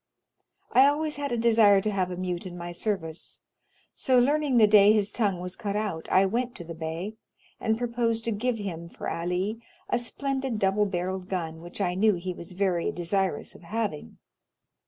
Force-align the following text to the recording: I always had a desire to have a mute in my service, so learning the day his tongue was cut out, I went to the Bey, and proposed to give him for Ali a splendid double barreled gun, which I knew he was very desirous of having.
I 0.73 0.87
always 0.87 1.17
had 1.17 1.31
a 1.31 1.37
desire 1.37 1.79
to 1.79 1.91
have 1.91 2.09
a 2.09 2.15
mute 2.17 2.47
in 2.47 2.57
my 2.57 2.71
service, 2.71 3.41
so 3.93 4.17
learning 4.17 4.57
the 4.57 4.65
day 4.65 4.93
his 4.93 5.11
tongue 5.11 5.39
was 5.39 5.55
cut 5.55 5.75
out, 5.75 6.09
I 6.11 6.25
went 6.25 6.55
to 6.55 6.63
the 6.63 6.73
Bey, 6.73 7.17
and 7.59 7.77
proposed 7.77 8.23
to 8.25 8.31
give 8.31 8.57
him 8.57 8.89
for 8.89 9.07
Ali 9.07 9.61
a 9.89 9.99
splendid 9.99 10.57
double 10.57 10.87
barreled 10.87 11.29
gun, 11.29 11.61
which 11.61 11.79
I 11.79 11.93
knew 11.93 12.15
he 12.15 12.33
was 12.33 12.53
very 12.53 12.91
desirous 12.91 13.53
of 13.53 13.61
having. 13.61 14.17